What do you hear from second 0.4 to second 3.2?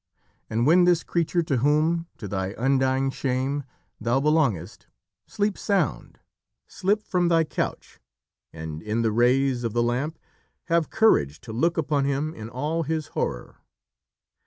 And when this creature to whom, to thy undying